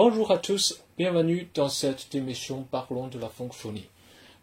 [0.00, 3.88] Bonjour à tous, bienvenue dans cette émission parlant de la francophonie.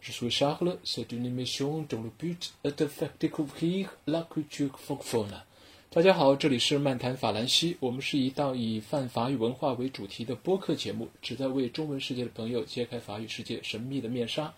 [0.02, 4.78] Je suis Charles, c'est une émission dont le but est de faire découvrir la culture
[4.78, 5.32] francophone.
[5.92, 14.54] 大家好，这里是漫谈法兰西，我们是一档以泛法语文化为主题的播客节目，旨在为中文世界的朋友揭开法语世界神秘的面纱。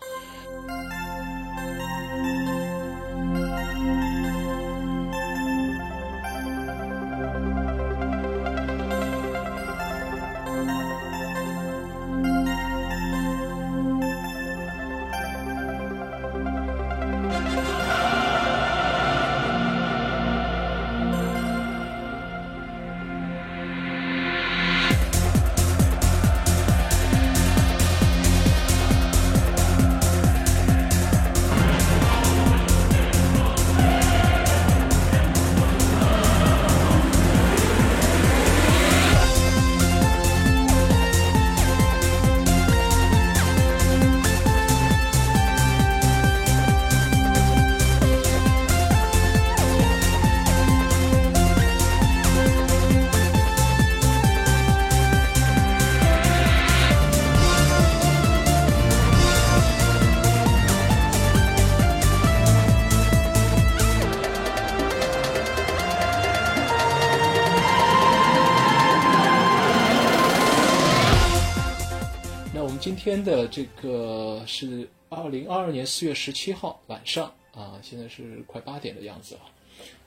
[73.08, 79.42] 天的这个是二零二二年四月十七号晚上啊，现在是快八点的样子了。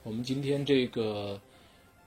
[0.03, 1.41] 我们今天这个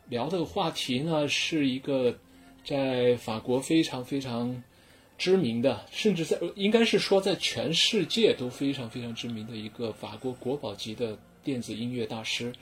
[0.07, 2.15] 聊的话题呢，是一个
[2.63, 4.63] 在法国非常非常
[5.17, 12.53] 知名的，甚至在应该是说在全世界都非常非常知名的一个法国国宝级的电子音乐大师，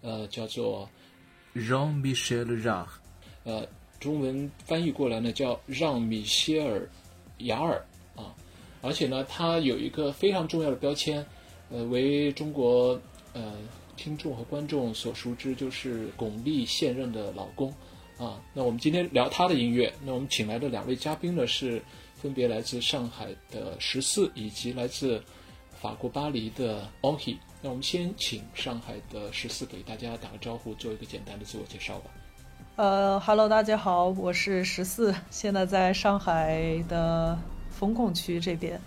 [0.00, 0.88] 呃，叫做
[1.54, 2.86] Jean-Michel Jarre，
[3.44, 3.68] 呃，
[4.00, 6.88] 中文翻译过来呢叫让米歇尔。
[7.38, 7.84] 雅尔
[8.16, 8.34] 啊，
[8.80, 11.24] 而且呢，他有一个非常重要的标签，
[11.70, 12.98] 呃，为中国
[13.32, 13.54] 呃
[13.96, 17.72] 听众和观众所熟知，就是巩俐现任的老公
[18.18, 18.40] 啊。
[18.52, 21.82] 那我们今天聊他的音乐，那我们请来的两位嘉宾呢，是
[22.14, 25.22] 分别来自上海的十四以及来自
[25.72, 27.36] 法国巴黎的 Onhi。
[27.60, 32.10] 那我们先请上海的十四给大家打个招呼，做一个简单的自我介绍吧。
[32.76, 37.38] 呃，Hello，大家好，我是十四，现在在上海的
[37.70, 38.80] 风控区这边。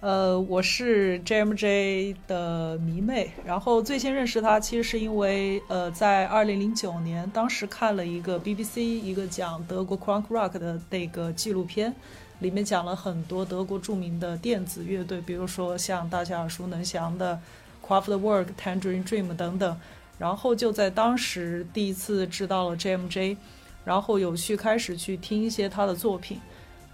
[0.00, 11.94] 呃，我是 JMJ 的迷妹，然后最先认识他，其实是因为呃，在二零零九年，当时看了一个 BBC 一个讲德国 Crunk Rock 的那个纪录片，
[12.40, 17.38] 里面讲了很多德国著名的电子乐队，比如说像大家耳熟能详的
[17.86, 19.78] Craftwork、Tangerine Dream 等等。
[20.18, 23.36] 然后就在当时第一次知道了 JMJ，
[23.84, 26.40] 然后有去开始去听一些他的作品，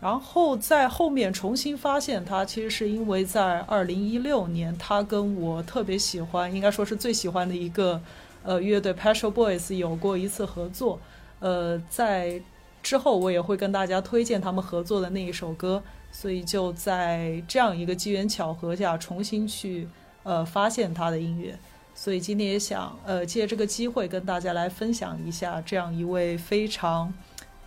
[0.00, 8.00] 然后在后面重新发现他，其实是因为在二零一六年，他跟我特别喜欢，应该说是最喜欢的一个
[8.42, 11.00] 呃乐队 p a s h o Boys 有过一次合作，
[11.40, 12.42] 呃，在
[12.82, 15.82] 之后我也会跟大家推荐他们合作的那一首歌，
[16.12, 19.88] 所以就在这样一个机缘巧合下，重新去
[20.22, 21.58] 呃发现他的音乐。
[21.97, 27.15] 所以今天也想，呃，借这个机会跟大家来分享一下这样一位非常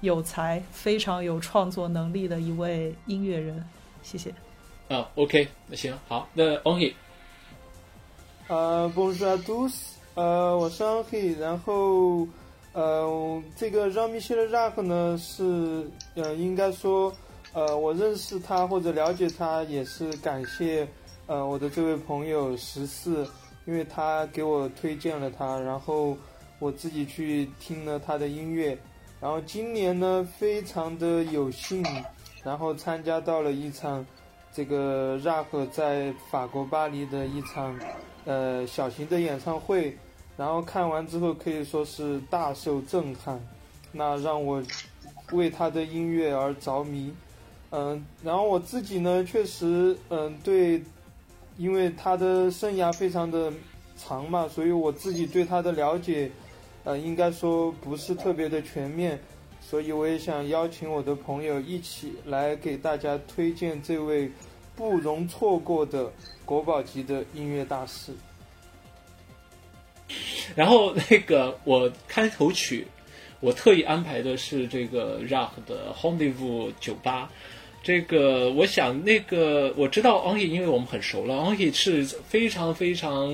[0.01, 3.63] 有才、非常有创作能力的一位音乐人。
[4.03, 4.33] 谢谢。
[4.89, 6.93] 啊，OK，那行，好，那 Onhi。
[8.47, 9.73] 呃，Bonjour à tous，
[10.15, 12.27] 呃，我是 Onhi，然后，
[12.73, 17.13] 呃，这个 Jean-Michel Jarre 呢是，呃，应该说，
[17.53, 20.87] 呃，我认识他或者了解他也是感谢，
[21.27, 23.25] 呃，我的这位朋友十四。
[23.67, 26.17] 因为他给我推荐了他，然后
[26.57, 28.77] 我自己去听了他的音乐，
[29.19, 31.83] 然后今年呢非常的有幸，
[32.45, 34.05] 然后参加到了一场
[34.53, 37.77] 这个 Rock 在法国巴黎的一场
[38.23, 39.97] 呃小型的演唱会，
[40.37, 43.37] 然后看完之后可以说是大受震撼，
[43.91, 44.63] 那让我
[45.33, 47.13] 为他的音乐而着迷，
[47.71, 50.81] 嗯，然后我自己呢确实嗯对。
[51.57, 53.51] 因为他的生涯非常的
[53.97, 56.29] 长嘛，所以我自己对他的了解，
[56.83, 59.19] 呃，应该说不是特别的全面，
[59.59, 64.31] 所以我也想邀请我的朋友一起来给大家推荐这位
[64.75, 66.11] 不容错过的
[66.45, 68.13] 国宝级的音乐大师。
[70.55, 72.87] 然后那个我开头曲，
[73.39, 77.29] 我特意安排的是这个 Rock 的 h o n d e v o u 酒吧。
[77.87, 81.35] 这个，我想那个我知道 Ongi，因为我们很熟了。
[81.35, 83.29] Ongi 是非常非常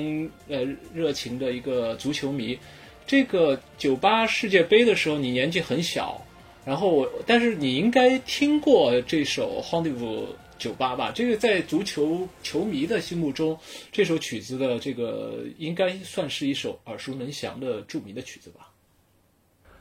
[0.47, 0.63] 呃
[0.93, 2.59] 热情的一个足球迷。
[3.07, 6.23] 这个九八世界杯的时候，你年纪很小，
[6.63, 10.25] 然后我，但是你应该听过这首《Hondervou
[10.59, 11.11] 酒吧》吧？
[11.11, 13.57] 这个在足球球迷的心目中，
[13.91, 18.69] 这首曲子的这个应该算是一首耳熟能详的著名的曲子吧？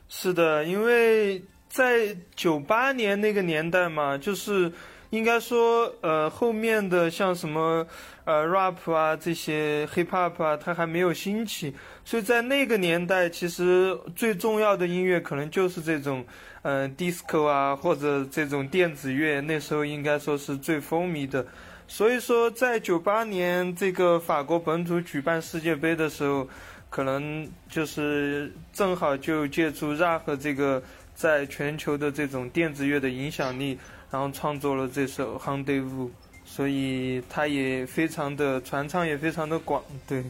[0.08, 1.42] 是的，因为
[1.72, 4.70] 在九八年那个年代嘛，就是
[5.08, 7.86] 应该说，呃，后面的像什么
[8.26, 11.74] 呃 rap 啊这些 hip hop 啊，它还没有兴起，
[12.04, 16.22] 所以在那个年代，其实最重要的音乐可能就是这种，
[16.60, 21.46] 嗯，disco 啊或者这种电子乐，那时候应该说是最风靡的。
[21.88, 26.46] 所以说，在九八年这个法国本土举办世界杯的时候。
[26.92, 30.82] 可能就是正好就借助 rap 这个
[31.14, 33.78] 在全球的这种电子乐的影响力，
[34.10, 36.10] 然后创作了这首《h a n d e v o u
[36.44, 39.82] 所以它也非常的传唱，也非常的广。
[40.08, 40.24] 对。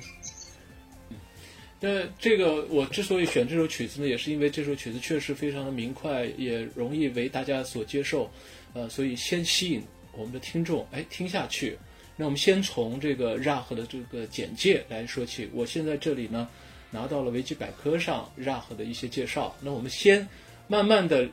[1.80, 8.30] 那这个我之所以选这首曲子呢，也是因为这首曲子确实非常的明快，也容易为大家所接受，
[8.72, 9.82] 呃，所以先吸引
[10.12, 11.76] 我们的听众，哎，听下去。
[12.14, 15.50] 那我们先从这个 RAH 的这个简介来说起。
[15.52, 16.48] 我现在这里呢，
[16.90, 19.56] 拿到了维基百科上 RAH 的一些介绍。
[19.60, 20.28] 那我们先
[20.72, 21.28] 慢慢的，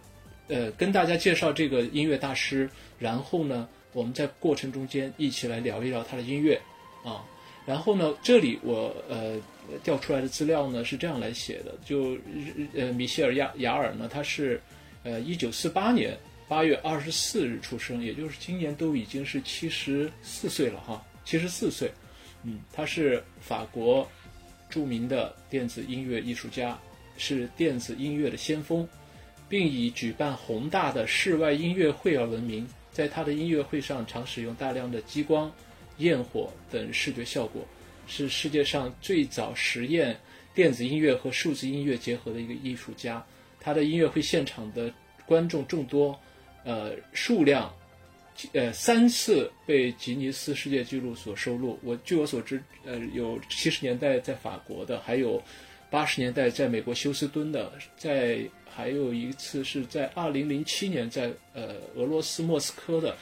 [0.49, 6.59] 呃，跟大家介绍这个音乐大师，然后呢，我们在过程中间一起来聊一聊他的音乐
[7.05, 7.23] 啊。
[7.65, 9.37] 然后呢，这里我呃
[9.81, 12.17] 调出来的资料呢是这样来写的：就
[12.75, 14.61] 呃米歇尔亚雅尔呢，他是
[15.03, 16.17] 呃一九四八年。
[16.49, 21.89] 八月二十四日出生，也就是今年都已经是七十四岁了哈，七十四岁。
[22.43, 24.05] 嗯，他是法国
[24.69, 26.77] 著名的电子音乐艺术家，
[27.17, 28.85] 是电子音乐的先锋，
[29.49, 32.65] 并以举办宏大的室外音乐会而闻名。
[32.91, 35.51] 在他的音乐会上，常使用大量的激光、
[35.97, 37.67] 焰火等视觉效果，
[38.07, 40.17] 是世界上最早实验
[40.53, 43.25] 电子音乐和数字音乐结合的一个艺术家。
[43.59, 44.93] 他的音乐会现场的
[45.25, 46.17] 观众众多。
[46.65, 47.73] 呃，数量，
[48.51, 51.79] 呃，三次被吉尼斯世界纪录所收录。
[51.81, 55.41] 我据我所知，呃，有七十年代在法国的，还有
[55.89, 58.39] 八十年代在美国休斯敦的，在
[58.69, 63.15] 还有一次是在二零零七年在呃俄罗斯莫斯科的。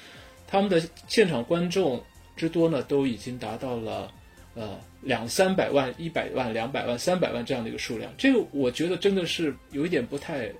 [0.48, 2.04] 他们的现场观众
[2.36, 4.12] 之多呢，都已经达到了
[4.56, 8.14] 呃两三百万、一百万、两百万、三百万这样的一个数量。
[8.18, 10.52] 这个我觉得真的是有一点不太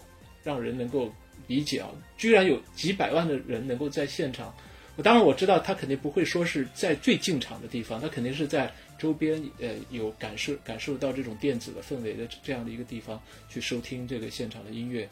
[0.44, 1.12] 让人能够。
[1.46, 1.88] 理解啊，
[2.18, 4.54] 居然有几百万的人能够在现场。
[4.98, 15.10] 我当然我知道他肯定不会说是在最进场的地方，他肯定是在周边呃有感受感受到这种电子的氛围的这样的一个地方去收听这个现场的音乐，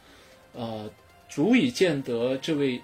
[0.53, 0.89] 呃，
[1.29, 2.81] 足以见得这位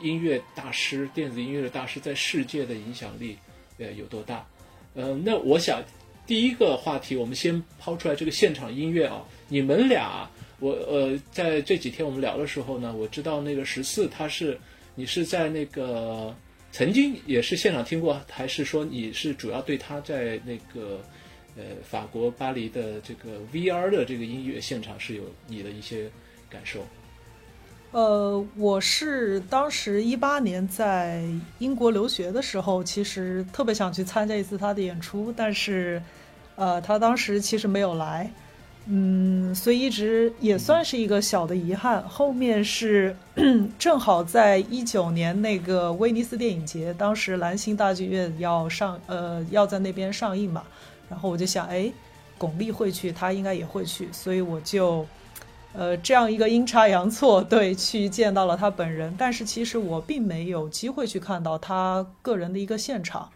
[0.00, 3.36] 音乐大师、电子音乐的大师在世界的影响力
[3.78, 4.46] 呃有多大。
[4.94, 5.82] 呃，那我想
[6.26, 10.28] 第一个话题我们先抛出来这个现场音乐啊，你们俩。
[10.58, 14.58] 我呃，在这几天我们聊的时候呢，我知道那个十四他是
[14.94, 16.34] 你是在那个
[16.76, 21.00] 曾经也是现场听过，还是说你是主要对他在那个
[21.56, 26.10] 呃法国巴黎的这个 VR 的这个音乐现场是有你的一些
[26.50, 26.84] 感受？
[27.92, 31.24] 呃，我是当时一八年在
[31.60, 36.02] 英国留学的时候，其实特别想去参加一次他的演出，但是
[36.56, 38.30] 呃，他当时其实没有来。
[38.88, 42.00] 嗯，所以一直也算是一个小的遗憾。
[42.08, 43.16] 后面是
[43.76, 50.62] 正好在一九年那个威尼斯电影节，当时蓝星大剧院要上，呃，要在那边上映嘛。
[51.08, 51.92] 然后我就想，哎，
[52.38, 55.04] 巩俐会去，他应该也会去，所以我就，
[55.72, 59.12] 呃，这样一个阴差阳错，对，去见到了他本人。
[59.18, 63.28] 但是其实我并没有机会去看到他个人的一个现场，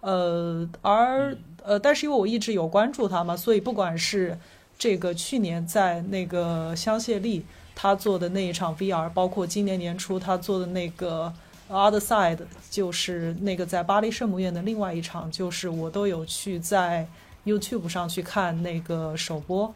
[0.00, 4.36] 呃，而呃，但是因为我一直有关注他嘛，所以不管是。
[4.78, 11.32] 这个去年在那个香榭丽他做的那一场 VR，包括今年年初他做的那个
[11.68, 12.38] Other Side，
[12.70, 17.06] 就是那个在巴黎圣母院的另外一场，就是我都有去在
[17.44, 19.74] YouTube 上去看那个首播，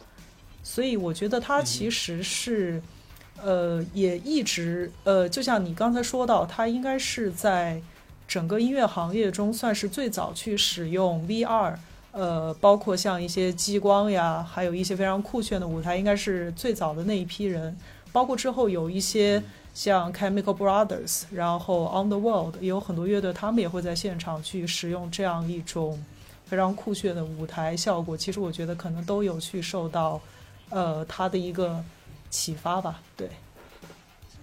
[0.63, 2.83] 所以我觉得他其实是，
[3.43, 7.81] 呃，也一直呃，就像你刚才说到，他应该是在
[8.29, 11.75] 整个音乐行业中算是最早去使用 VR。
[12.13, 17.77] 呃，包括像一些激光呀，还有一些非常酷炫的舞台，应该是最早的那一批人。
[18.11, 19.41] 包括之后有一些
[19.73, 26.03] 像 Chemical Brothers，然后 On the World，也有很多乐队，他们也会在现场去使用这样一种
[26.47, 28.17] 非常酷炫的舞台效果。
[28.17, 30.21] 其实我觉得可能都有去受到
[30.71, 31.81] 呃他的一个
[32.29, 33.01] 启发吧。
[33.17, 33.29] 对，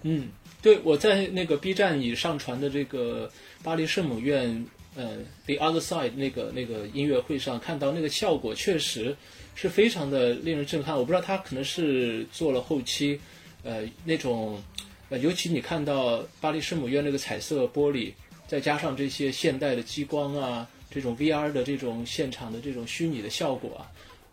[0.02, 0.30] 嗯，
[0.62, 3.30] 对，我在那个 B 站已上传的这个
[3.62, 4.64] 巴黎圣母院。
[4.98, 9.16] 呃，The Other Side 那个那个音乐会上看到那个效果确实
[9.54, 10.96] 是非常的令人震撼。
[10.96, 13.20] 我不知道他可能是做了后期，
[13.62, 14.60] 呃，那种
[15.08, 18.12] 呃，尤其你看到巴黎圣母院那个彩色玻璃，
[18.48, 23.86] 再加上这些现代的激光啊，这种 VR 的这种现场的这种虚拟的效果啊，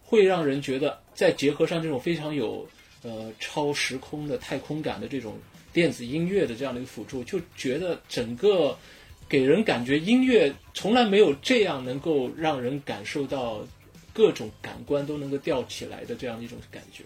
[0.03, 2.67] 会让人觉得，再结合上这种非常有
[3.03, 5.37] 呃超时空的太空感的这种
[5.71, 8.75] 电子音乐的这样的一个辅助，就觉得整个
[9.27, 13.59] 给人感觉音乐从来没有这样能够让人感受到
[14.13, 17.03] 各种感官都能够吊起来的这样一种感觉。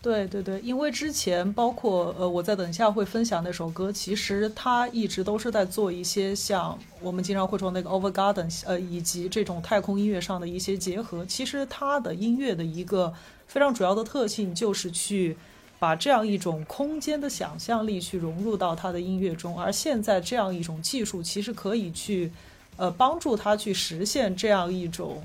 [0.00, 11.26] 对对对，因为之前包括呃，我在等一下会分享那首歌，其实它一直都是在做一些像我们经常会说那个 Over Garden，呃，以及这种太空音乐上的一些结合。
[11.26, 13.12] 其实它的音乐的一个
[13.48, 15.36] 非常主要的特性就是去
[15.78, 22.30] 把这样一种空间的想象力去融入到他的音乐中，而现在这样一种技术其实可以去
[22.76, 25.22] 呃帮助他去实现这样一种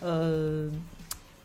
[0.00, 0.70] 呃。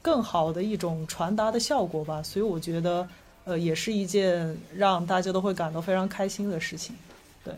[0.03, 3.07] 更好的一种传达的效果吧，所以我觉得，
[3.45, 6.93] 呃，也是一件让大家都会感到非常开心的事情。
[7.41, 7.53] 对，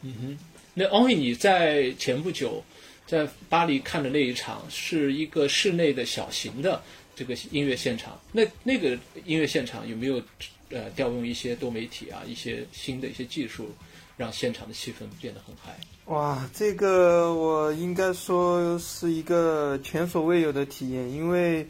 [0.00, 0.38] 嗯哼，
[0.72, 2.62] 那 Only 你在前不久
[3.06, 6.82] 在巴黎看的那一场是一个室内的小型的
[7.14, 10.20] 这个音乐现场，那那个音乐现场有没有
[10.70, 13.68] 呃调用一些多媒体啊，一些新的一些技术，
[14.16, 15.78] 让现场的气氛变得很嗨？
[16.06, 21.66] 哇，这个我应该说是一个前所未有的体验，因为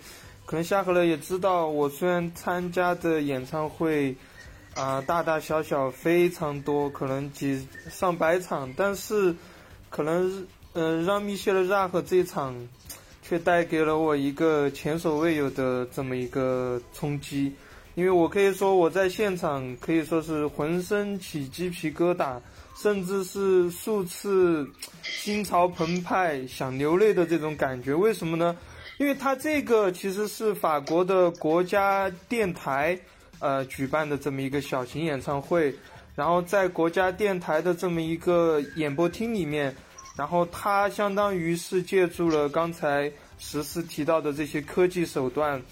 [0.46, 4.14] 可能夏荷乐也知道，我虽然参加的演唱会
[4.74, 9.34] 啊大大小小非常多，可能几上百场，但是
[9.88, 12.54] 可能呃让米歇尔让和这场
[13.22, 17.50] 却带给了我一个前所未有的这么一个冲击，
[17.94, 22.38] 因为我可以说我在现场可以说是浑身起鸡皮疙瘩。
[22.76, 24.68] 甚至是数次
[25.00, 28.56] 心潮澎湃、想流泪的这种感觉，为什么呢？
[28.98, 32.98] 因为它这个其实是法国的国家电台
[33.38, 35.72] 呃举办的这么一个小型演唱会，
[36.16, 39.72] 然后在国家电台的这么一个演播厅里面，
[40.16, 45.62] 然后它相当于是借助了刚才十四提到的这些科技手段，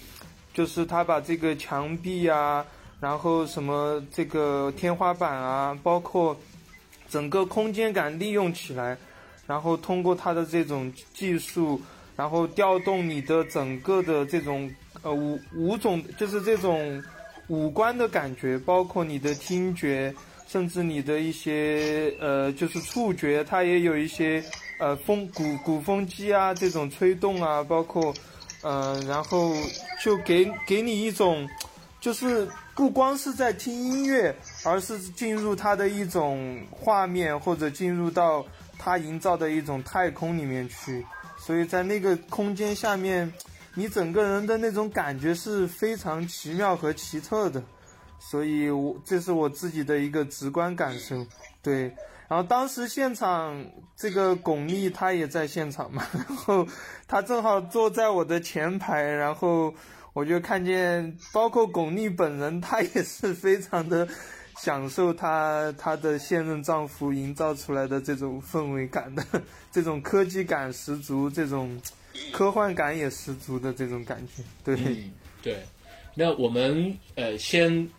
[0.53, 2.65] 就是他把这个墙壁啊，
[2.99, 6.37] 然后什么这个天花板啊，包括。
[7.09, 8.97] 整个空间感利用起来，
[9.45, 11.79] 然后通过它的这种技术，
[12.15, 14.67] 然后调动你的整个的这种
[15.03, 17.03] 呃五五种，就是这种
[17.49, 20.11] 五官的感觉，包括你的听觉，
[20.53, 24.43] 甚至你的一些呃就是触觉，它也有一些
[24.77, 28.13] 呃风鼓鼓风机啊这种吹动啊，包括
[28.61, 29.51] 呃然后
[30.03, 31.49] 就给给你一种
[31.99, 34.35] 就是不光是在听音乐。
[34.65, 38.45] 而是进入它的一种画面，或者进入到
[38.77, 41.05] 它营造的一种太空里面去，
[41.37, 43.29] 所以在那个空间下面，
[43.73, 47.61] 你整个人的那种感觉是非常奇妙和奇特的，
[48.29, 51.25] 所以我这是我自己的一个直观感受。
[51.61, 51.83] 对，
[52.27, 53.65] 然后当时现场
[53.95, 56.67] 这个巩俐她也在现场嘛， 然后
[57.07, 59.73] 她正好坐在我的前排，然后
[60.13, 64.07] 我就看见，包括巩俐本人，她也是非常的。
[64.55, 69.25] 享受她她的现任丈夫营造出来的这种氛围感的
[69.71, 71.81] 这种科技感十足，这种
[72.31, 74.43] 科幻感也十足的这种感觉。
[74.63, 74.77] 对
[75.41, 75.63] 对，
[76.13, 77.89] 那我们呃先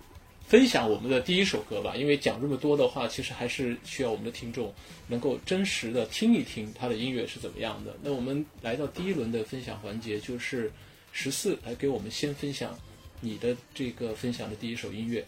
[0.46, 4.72] 分享我们的第一首歌吧，因为讲这么多的话，其实还是需要我们的听众
[5.08, 7.96] 能够真实的听一听他的音乐是怎么样的。
[8.02, 10.70] 那我们来到第一轮的分享环节，就是
[11.12, 12.78] 十四来给我们先分享
[13.20, 15.24] 你的这个分享的第一首音乐。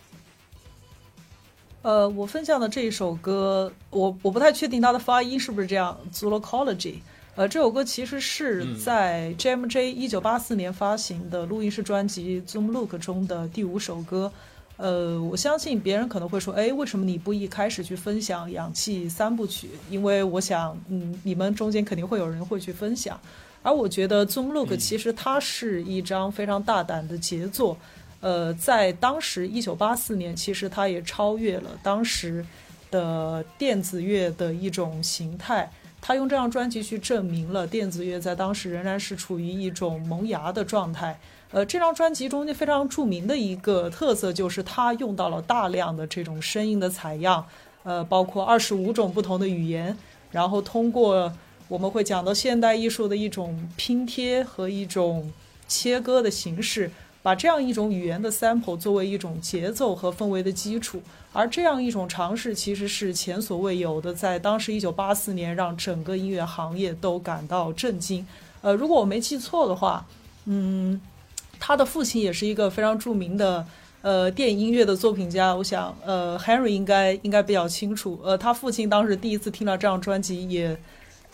[1.80, 6.96] 呃，我分享的这一首歌，我我不太确定它的发音是不是这样，Zoology。
[7.37, 14.32] 呃，这首歌其实是在 JMJ 一九八四年发行的录音室专辑《Zoom Look》中的第五首歌。
[14.76, 19.68] 呃，我相信别人可能会说，哎，为什么你不一开始去分享《氧气三部曲》？
[19.90, 23.18] 因为我想，嗯，你们中间肯定会有人会去分享。
[23.62, 27.76] 而我觉得《Zoom Look》其实它是一张非常大胆的杰作。
[28.21, 32.45] 呃，在当时一九八四年，其实它也超越了当时
[32.90, 35.71] 的电子乐的一种形态。
[36.00, 41.18] 他用这张专辑去证明了电子乐在当时仍然是处于一种萌芽的状态。
[41.53, 47.47] 呃，这张专辑中间非常著名的一个特色就是它用到了大量的这种声音的采样，
[47.85, 49.97] 呃，包括二十五种不同的语言，
[50.31, 51.33] 然后通过
[51.69, 55.33] 我们会讲到现代艺术的一种拼贴和一种
[55.67, 56.91] 切割的形式。
[57.23, 68.25] 把这样一种语言的 sample 作为一种节奏和氛围的基础，而这样一种尝试其实是前所未有的，在当时一九八四年让整个音乐行业都感到震惊。
[68.62, 70.07] 呃，如果我没记错的话，
[70.45, 71.00] 嗯，
[71.59, 73.67] 他的父亲也是一个非常著名的
[74.03, 78.21] 呃电影音乐的作品家，我想呃 Henry 应该应该比较清楚。
[78.23, 80.77] 呃，他父亲当时第一次听到这张专辑也，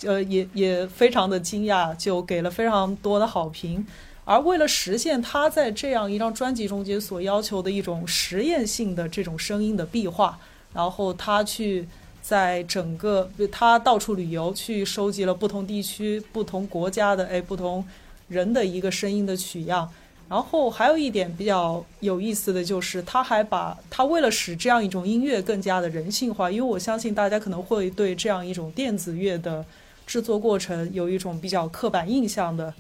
[0.05, 3.87] 呃也也非常的惊讶，就给了非常多的好评。
[4.25, 10.39] 而为了实现他在这样一张专辑中间所要求的一种实验性的这种声音的壁画，
[10.73, 11.89] 然后他去
[12.23, 17.85] 在整个他到处旅游，去收集了不同地区、不同国家的哎不同
[18.29, 19.91] 人的一个声音的取样。
[20.33, 29.63] 然后还有一点比较有意思的就是，他还把他为了使这样一种音乐更加的人性化，因为我相信大家可能会对这样一种电子乐的
[30.07, 32.73] 制作过程有一种比较刻板印象的。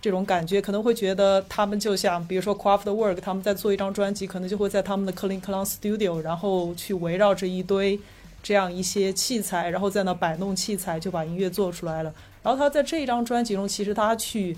[0.00, 7.98] 这种感觉可能会觉得他们就像，比如说 Craftwork，他们在做一张专辑，可能就会在他们的 Kling Klang Studio，然后去围绕着一堆
[8.44, 12.14] 这样一些器材，然后在那摆弄器材，就把音乐做出来了。
[12.44, 14.56] 然后他在这一张专辑中，其实他去，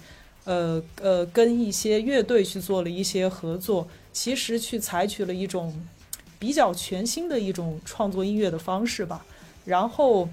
[0.49, 5.75] 呃呃，跟一些乐队去做了一些合作，其实去采取了一种
[6.38, 9.25] 比较全新的一种创作音乐的方式吧。
[9.64, 10.28] 然后。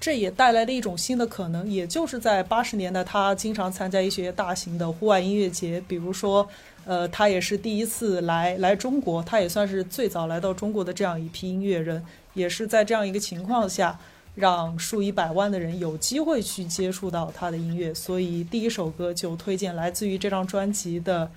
[0.00, 6.46] 这也带来了一种新的可能，也就是在八十年代，他经常参加一些大型的户外音乐节，比如说，
[6.84, 13.98] 呃，他也是第一次来来中国，他也算是最早来到中国的这样一批音乐人，也是在这样一个情况下，
[14.34, 21.30] 让数以百万的人有机会去接触到他的音乐，所以第一首歌就推荐来自于这张专辑的，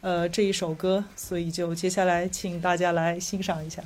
[0.00, 3.82] 呃，这一首歌，所以就接下来请大家来欣赏一下。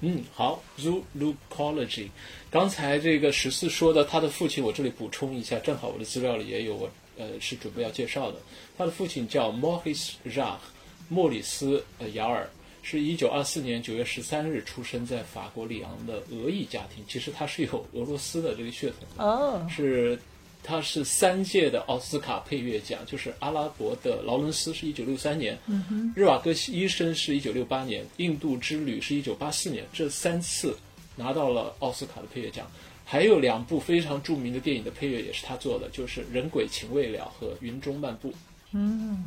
[0.00, 2.08] 嗯，好，Zoologology。
[2.50, 8.38] 刚才这个十四说的他的父亲，我这里补充一下，正好我的资料里也有，我呃是准备要介绍的。
[8.76, 10.56] 他的父亲叫 Maurice Jarre，
[11.08, 12.48] 莫里斯呃雅尔，
[12.84, 17.04] 是一九二四年九月十三日出生在法国里昂的俄裔家庭。
[17.08, 20.16] 其实他是有俄罗斯的这个血统的，哦，是。
[20.66, 25.58] 他是三届的奥斯卡配乐奖，就是阿拉伯的劳伦斯是一九六三年，
[26.16, 30.74] 日瓦戈医生是一九六八年，印度之旅是一九八四年，这三次
[31.16, 32.66] 拿到了奥斯卡的配乐奖。
[33.04, 38.30] 还有两部非常著名的电影的配乐也是他做的，就是《人鬼情未了》和《云中漫步》。
[38.72, 39.22] 嗯。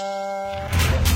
[0.00, 1.07] Thank you.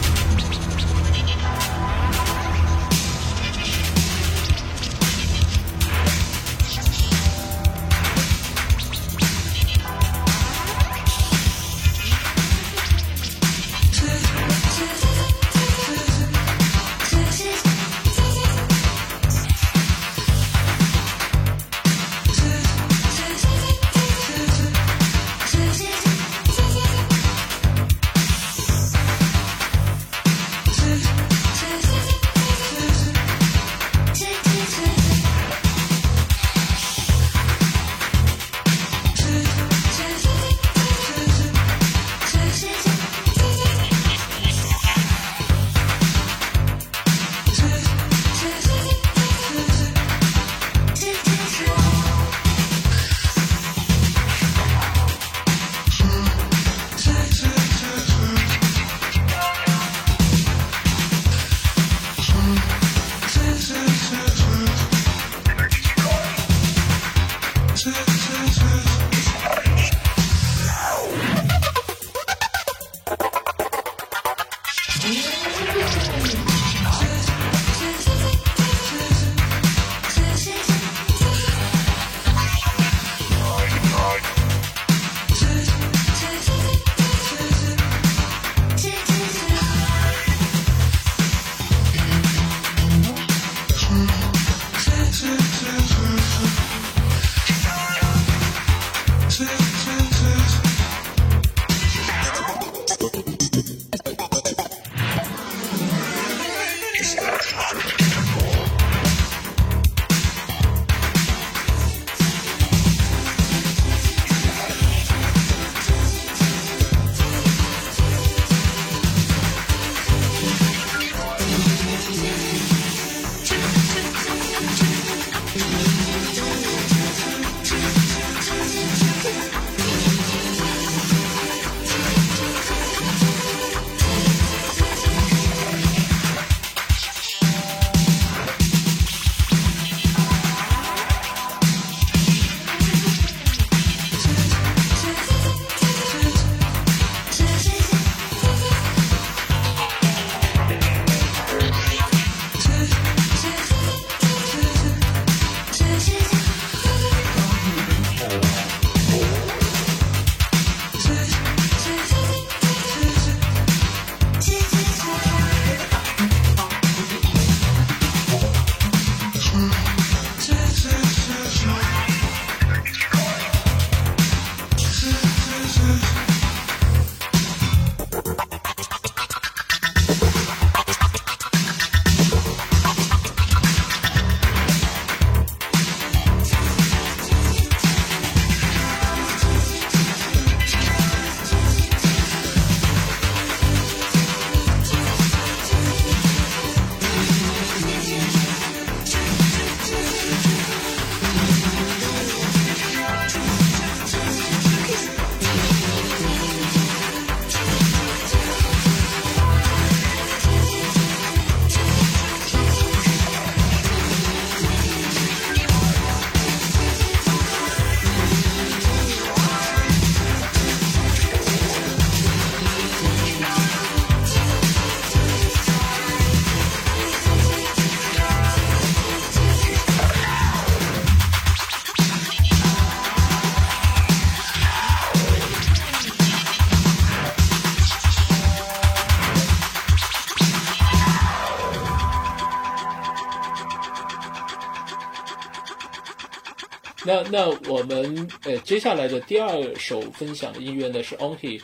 [247.30, 251.60] 那我们呃接下来的第二首分享的音乐呢是 Onky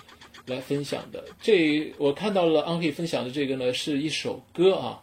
[0.47, 1.25] 来分享的。
[1.41, 5.03] 这我看到了 Onky 分享的这个呢是一首歌啊，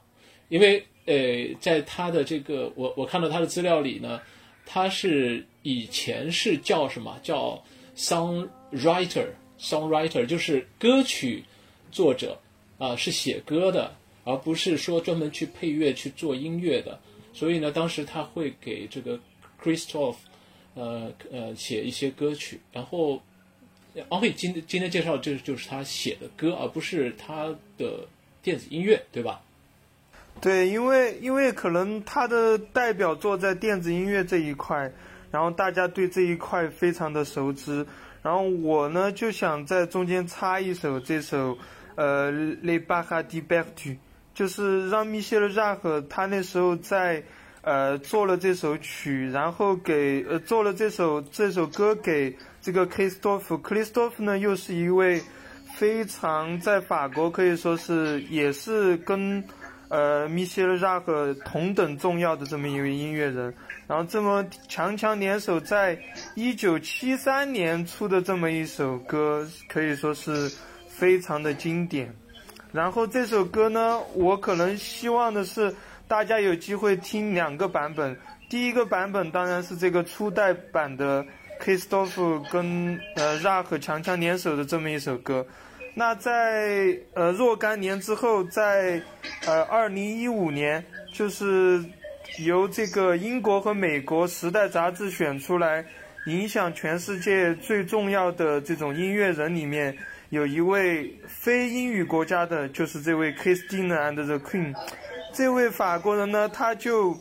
[0.50, 4.22] 因为呃在他的这个我我看到他的资料里呢，
[4.66, 7.64] 他是以前是叫什么叫
[7.96, 9.28] songwriter
[9.60, 11.44] songwriter 就是歌曲
[11.92, 12.40] 作者
[12.78, 17.00] 啊，是写歌的，而不是说专门去配乐去做音乐的。
[17.34, 19.20] 所以呢，当时他会给这个
[19.62, 20.16] Christoph，
[20.76, 23.22] 呃呃写一些歌曲，然后
[24.10, 28.08] 奥黑今今天介绍这就是他写的歌，而不是他的
[28.44, 29.42] 电子音乐，对吧？
[30.42, 34.92] 对，因为因为可能他的代表作在电子音乐这一块，
[35.32, 37.86] 然后大家对这一块非常的熟知，
[38.22, 41.58] 然后我呢就想在中间插一首这首
[41.96, 42.30] 呃
[42.62, 43.98] 《Le b a h a d i b e r t u
[44.34, 47.24] 就是让米歇尔·扎赫他那时候在
[47.66, 53.58] 呃做了这首曲，然后给呃做了这首这首歌给这个克里斯托夫。
[53.58, 55.20] 克里斯托夫呢又是一位
[55.76, 59.44] 非常在法国可以说是也是跟
[59.90, 63.52] 呃米歇尔·扎赫同等重要的这么一位音乐人。
[63.88, 66.00] 然后这么强强联手，在
[66.36, 70.52] 一九七三年出的这么一首歌，可以说是
[70.88, 72.14] 非常的经典。
[72.72, 75.74] 然后这首歌呢，我可能希望的是
[76.08, 78.16] 大家有机会听两个版本。
[78.48, 81.26] 第一个版本当然是这个初代版的
[81.60, 85.46] Christoph 跟呃 Rock 强强联手的这么一首歌。
[85.96, 89.02] 那在呃若干年之后，在
[89.48, 91.84] 呃二零一五年，就是
[92.46, 95.84] 由这个英国和美国《时代》杂志选出来
[96.28, 99.98] 影响全世界最重要的这种音乐人里面。
[100.30, 104.74] 有一位非英语国家的，就是这位 Christina and the Queen，
[105.36, 107.14] 这位法国人呢，他就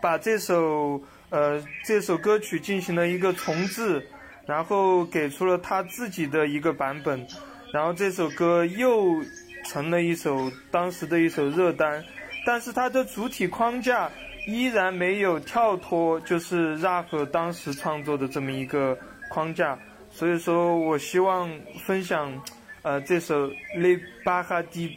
[0.00, 4.02] 把这首呃这首歌曲进行了一个重制，
[4.46, 7.26] 然后给出了他自己的一个版本，
[7.70, 9.22] 然后这首歌又
[9.66, 12.02] 成了一首当时的一首热单，
[12.46, 14.10] 但是它的主体框架
[14.46, 19.78] 依然没有跳脱，就是 Rap 当时创作的这么一个框架。
[20.10, 21.50] 所以说我希望
[21.84, 22.32] 分享，
[22.80, 24.96] 呃，这首《Le b a h a d i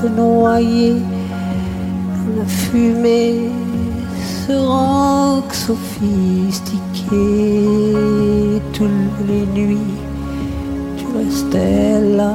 [0.08, 3.50] Noyé dans la fumée,
[4.46, 6.80] ce rock sophistiqué.
[8.72, 9.98] Toutes les nuits,
[10.96, 12.34] tu restais là,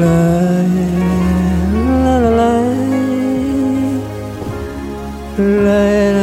[0.00, 0.22] La
[2.04, 2.30] la
[6.16, 6.21] la.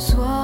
[0.00, 0.39] soir.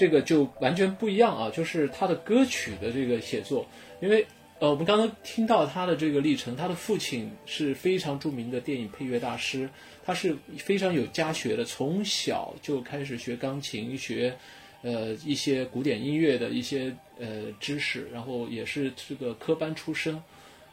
[0.00, 3.66] 这个就完全不一样啊，就是他的歌曲的这个写作，
[4.00, 4.26] 因为
[4.58, 9.68] 呃，我们刚刚听到他的这个历程，他的父亲是非常著名的电影配乐大师，
[10.02, 14.34] 他是非常有家学的，从小就开始学钢琴，学
[14.80, 20.22] 呃一些古典音乐的一些呃知识，然后也是这个科班出身，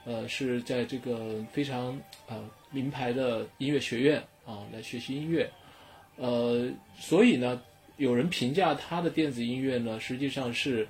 [0.06, 5.50] 呃是在这个非常呃名牌的音乐学院啊来学习音乐，
[6.16, 7.62] 呃，所以呢，
[7.98, 10.88] 有人评价他的电子音乐呢，实际上是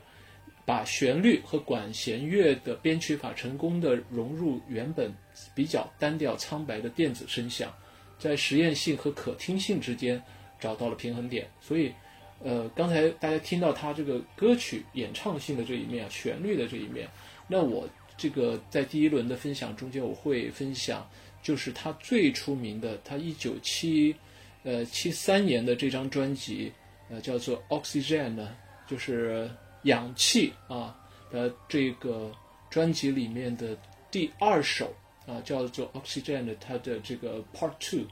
[0.65, 5.13] 把旋律和管弦乐的编曲法成功的融入原本
[5.55, 7.73] 比较单调苍白的电子声响，
[8.19, 10.21] 在实验性和可听性之间
[10.59, 11.49] 找到了平衡点。
[11.61, 11.93] 所以，
[12.43, 17.07] 呃，刚才大家听到他这个歌曲演唱性的这一面，旋律的这一面，
[17.47, 21.09] 那我这个在第一轮的分享中间，我会分享
[21.41, 24.13] 就是他最出名的，他一九七
[24.63, 26.73] 呃七三年的这张专辑，
[27.09, 28.55] 呃，叫做《Oxygen》呢，
[28.87, 29.49] 就是
[29.83, 30.95] 氧气啊
[31.31, 32.31] 的这个
[32.69, 33.77] 专辑里面的
[34.11, 34.93] 第二首
[35.25, 38.05] 啊，叫做《Oxygen》的它的这个 Part Two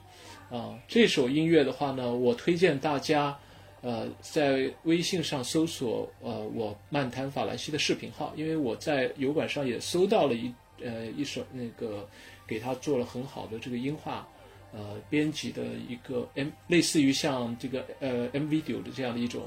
[0.50, 3.38] 啊，这首音乐的话呢，我推荐大家。
[3.82, 12.10] 呃，在微信上搜索呃我漫谈法兰西的视频号，因为我在油管上也搜到了一呃一首那个
[12.48, 14.28] 给他做了很好的这个音画
[14.72, 19.44] 呃编辑的一个 M 类似于像这个呃 M video 的这样的一种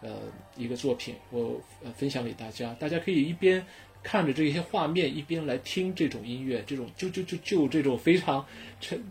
[0.00, 0.22] 呃
[0.56, 3.64] 一个作品，我呃分享给大家，大家可以一边
[4.02, 8.44] 看着这些画面，一边来听这种音乐，这种就就就就这种非常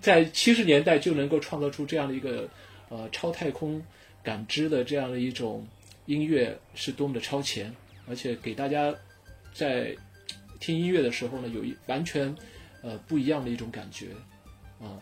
[0.01, 2.49] 在七十年代就能够创造出这样的一个
[2.89, 3.81] 呃超太空。
[4.23, 5.67] 感知的这样的一种
[6.05, 7.75] 音乐是多么的超前，
[8.07, 8.95] 而且给大家
[9.53, 9.93] 在
[10.61, 12.33] 听音乐的时候呢，有一完全
[12.81, 14.11] 呃不一样的一种感觉
[14.79, 14.95] 啊。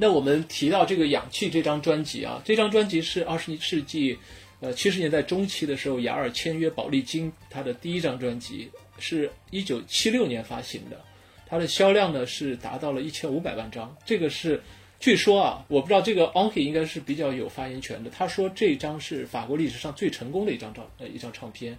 [0.00, 4.16] 那我们提到这个《氧气》这张专辑啊，这张专辑是二十一世纪
[4.60, 11.00] 呃七十年代中期的时候，雅尔签约宝丽金他的第一张专辑，是一九七六年发行的，
[11.48, 14.62] 它的销量呢是达到了一千五百万张，这个是。
[15.00, 18.10] 据说啊，我不知道这个 Onky 应该是比较有发言权的。
[18.10, 21.78] 他说这张是法国历史上最成功的一张唱呃一张唱片，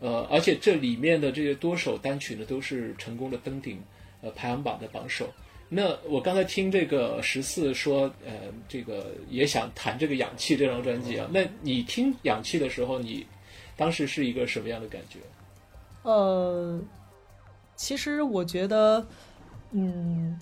[0.00, 3.78] 呃，而且这里面的这些多首单曲呢都是成功的登顶
[4.22, 5.30] 呃排行榜的榜首。
[5.70, 8.32] 那我刚才听这个十四说，呃，
[8.68, 11.26] 这个也想谈这个氧气这张专辑啊。
[11.32, 13.26] 那你听氧气的时候，你
[13.76, 15.20] 当时是一个什么样的感觉？
[16.02, 16.78] 呃，
[17.74, 19.06] 其实我觉得，
[19.70, 20.38] 嗯。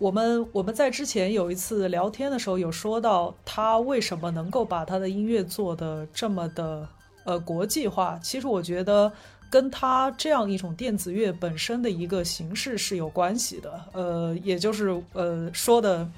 [0.00, 6.88] 我们我们在之前有一次聊天的时候有说到他为什么能够把他的音乐做的这么的
[7.24, 8.16] 呃国际化。
[8.22, 9.12] 其实我觉得
[9.50, 13.84] 跟他这样一种电子乐本身的一个形式是有关系的。
[13.92, 16.08] 呃，也就是呃说的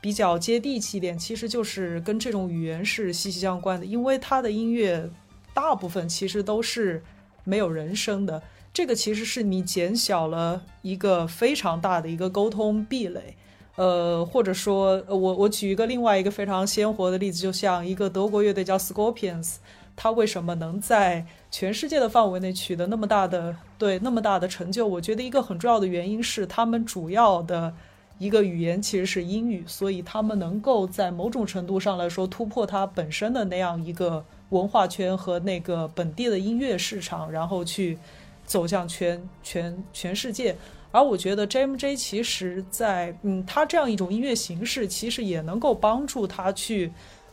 [0.00, 3.86] 比较接地气一点，其实就是跟这种语言是息息相关的。
[3.86, 5.10] 因为他的音乐
[5.52, 7.02] 大部分其实都是
[7.44, 8.42] 没有人声的。
[8.72, 13.36] 这个其实是你减小了一个非常大的一个沟通壁垒，
[13.74, 19.56] 呃，或者说，我我举一个另外一个非常鲜活的例子，就像一个德国乐队叫 Scorpions，
[20.02, 24.86] 他为什么能在全世界的范围内取得那么大的对那么大的成就？
[24.86, 27.70] 我觉得一个很重要的原因是他们主要的
[28.16, 37.98] 一个语言其实是英语，所以他们能够在某种程度上来说突破它本身的那样一个文化圈和那个本地的音乐市场，然后去。
[38.46, 40.56] 走向全全全世界，
[40.90, 46.90] 而我觉得 JMJ 其实，在嗯，他这样一种音乐形式，其实也能够帮助他去，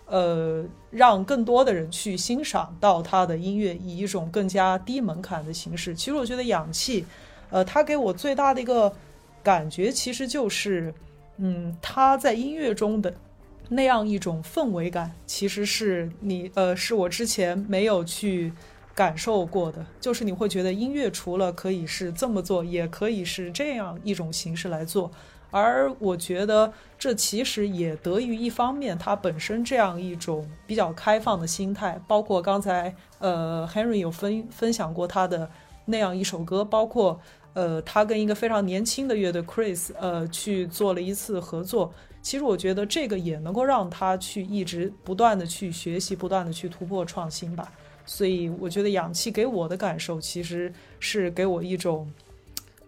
[0.08, 5.94] 呃，让更多的人去欣赏到他的音乐，以一种更加低门槛的形式。
[5.94, 7.06] 其实我觉得氧气，
[7.50, 8.92] 呃，他给我最大的一个
[9.44, 10.94] 感觉，其实就是，
[11.38, 13.14] 嗯，他在音乐中的
[13.70, 18.52] 那样一种氛围感，其实是你，呃，是我之前没有去。
[18.98, 25.12] 感受过的，就是你会觉得音乐除了可以是这么做，也可以是这样一种形式来做。
[25.50, 32.00] 而我觉得这其实也得益于一方面，他本身这样一种比较开放的心态。
[32.08, 35.50] 包括刚才呃，Henry 有分分享过他的
[35.86, 37.20] 那样一首歌，包括
[37.54, 41.94] 呃，他跟一个非常年轻的乐队 Chris 呃去做了一次合作。
[42.22, 47.72] 其实我觉得这个也能够让他去一直不断的去学习，不断的去突破创新吧。
[48.06, 52.12] 所以我觉得氧气给我的感受其实是给我一种，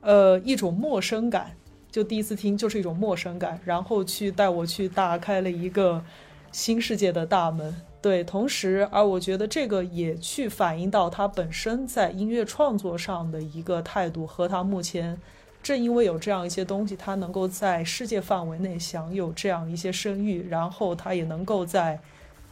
[0.01, 1.55] 呃，一种陌生感。
[1.92, 6.04] 就第一次听就是一种陌生感，然后去带我去打开了一个
[6.52, 7.76] 新世界的大门。
[8.02, 15.20] 对，同时而我觉得这个也去反映到他本身在音乐创作上的一个态度和他目前
[15.62, 22.00] 正因为有这样一些东西，他能够在世界范围内享有这样一些声誉，然后他也能够在。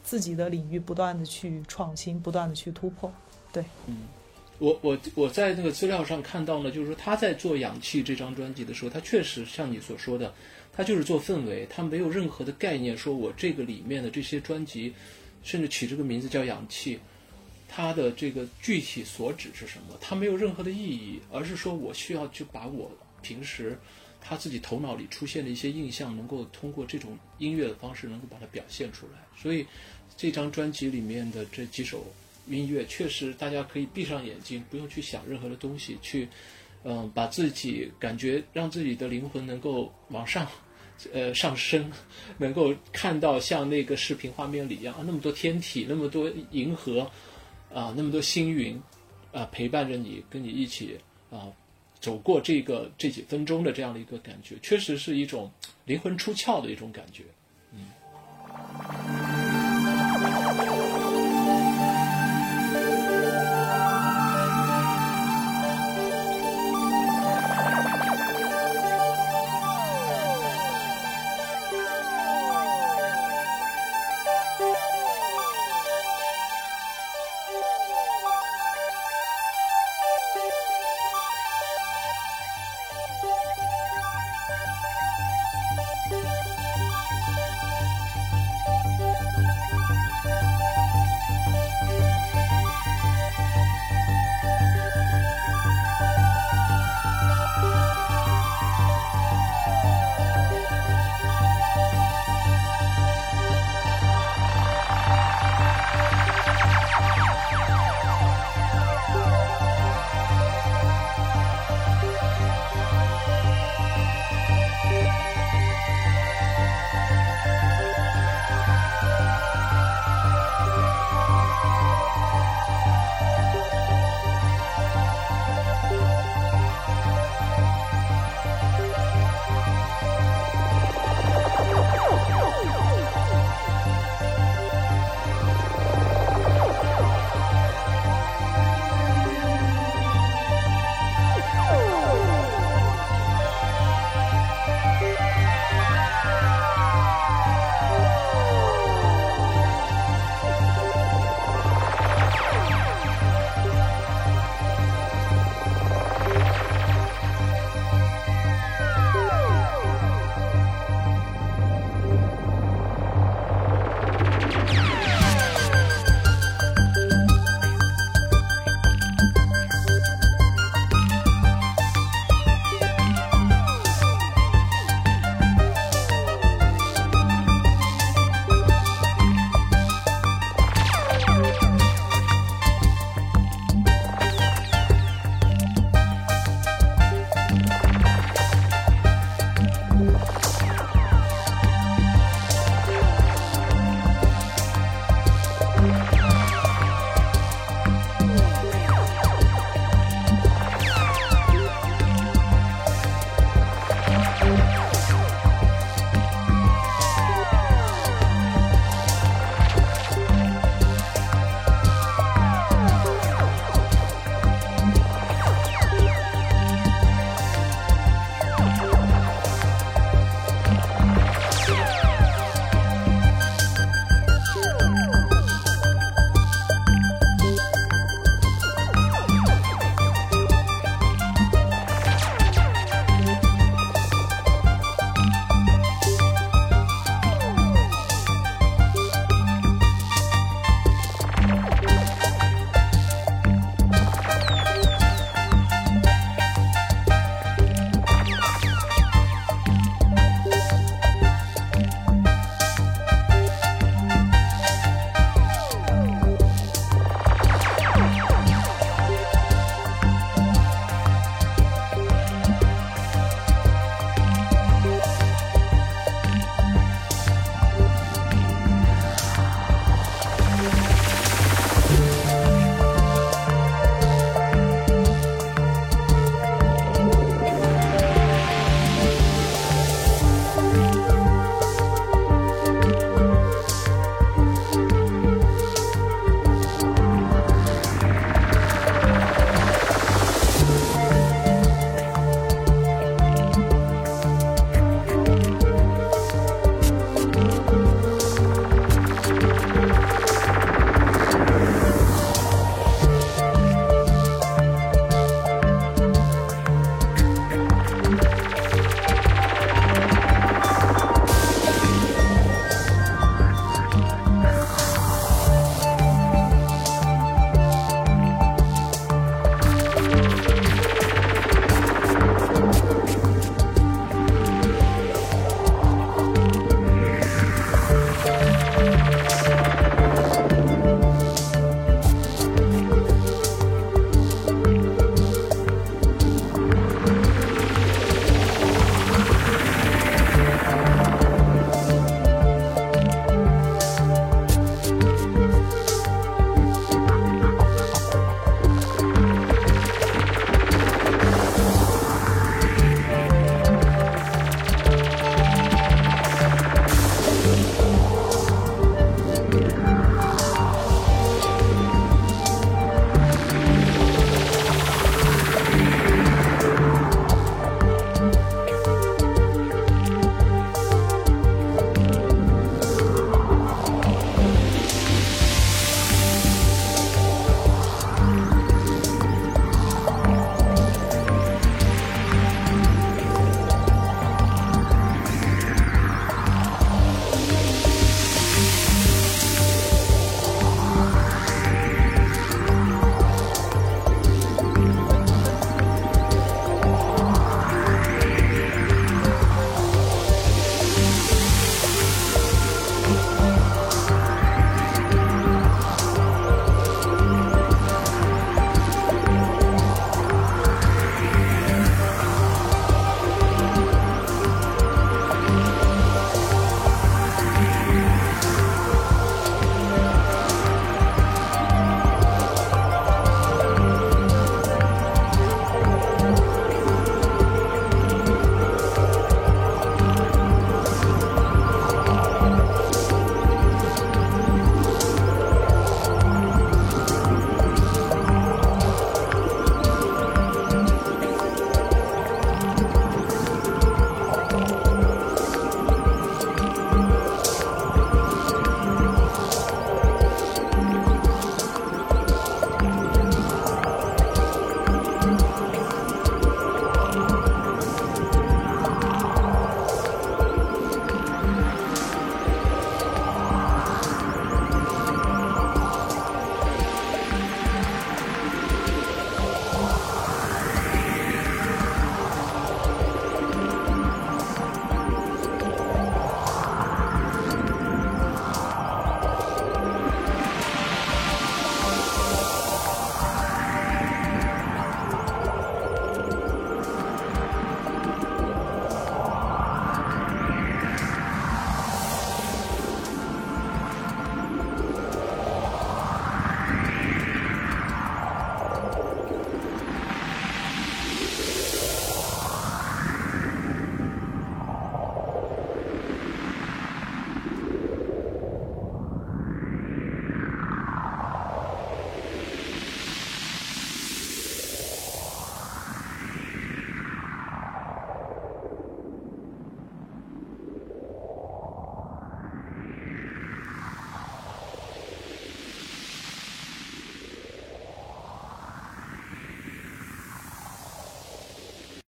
[0.03, 3.11] 自己的领域不断的去创新，不断的去突破，
[3.51, 3.97] 对，嗯，
[4.59, 10.33] 我我我在那个资料上看到呢，就是说他在做《氧气》这张专辑的时候，他确实像你所说的，
[10.73, 14.93] 他就是做氛围，他没有任何的概念，说我这个里面的这些专辑，
[15.43, 16.95] 甚至起这个名字叫《氧气》，
[17.67, 19.97] 它的这个具体所指是什么？
[20.01, 22.91] 它没有任何的意义，而是说我需要去把我
[23.21, 23.77] 平时
[24.19, 29.65] 他自己头脑里出现的一些印象，能够通过这种音乐的方式，能够把它表现出来，所以。
[30.19, 32.03] 这张专辑里面的这几首
[32.49, 36.27] 音乐，确实大家可以闭上眼睛，不用去想任何的东西，去
[36.83, 40.47] 嗯、把自己感觉让自己的灵魂能够往上。
[41.13, 41.91] 呃，上升，
[42.39, 47.01] 能够看到像那个视频画面里一样，啊，那么多天体，那么多银河，
[47.71, 48.81] 啊，那么多星云，
[49.31, 50.97] 啊，陪伴着你，跟你一起
[51.29, 51.53] 啊，
[51.99, 55.51] 走过这个这几分钟的这样的一个感觉，确实是一种
[55.85, 57.21] 灵魂出窍的一种感觉。
[57.71, 57.91] 嗯